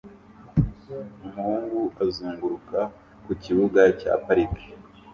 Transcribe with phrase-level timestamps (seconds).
[1.23, 2.79] Umuhungu azunguruka
[3.23, 4.67] ku kibuga cya parike